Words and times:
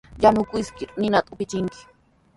Yanukiskir 0.23 0.89
ninata 0.99 1.31
upichinki. 1.33 1.81